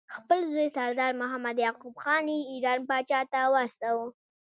[0.15, 4.07] خپل زوی سردار محمد یعقوب خان یې ایران پاچا ته واستاوه.